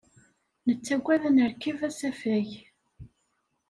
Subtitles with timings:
[0.67, 2.49] Nettagad ad nerkeb asafag.